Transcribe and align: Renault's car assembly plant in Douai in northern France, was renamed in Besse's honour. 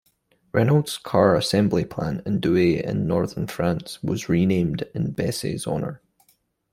Renault's 0.51 0.97
car 0.97 1.35
assembly 1.35 1.85
plant 1.85 2.25
in 2.25 2.39
Douai 2.39 2.81
in 2.83 3.05
northern 3.05 3.45
France, 3.45 4.01
was 4.01 4.27
renamed 4.29 4.81
in 4.95 5.11
Besse's 5.13 5.67
honour. 5.67 6.01